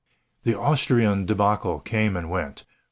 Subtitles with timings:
[0.45, 2.63] The Austrian debacle came and went.